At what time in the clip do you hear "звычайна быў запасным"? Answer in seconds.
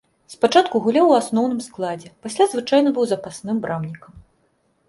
2.55-3.55